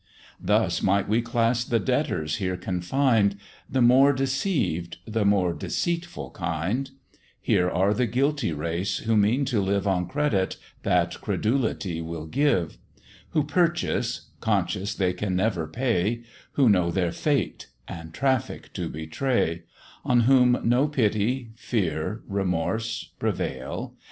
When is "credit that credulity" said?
10.07-12.01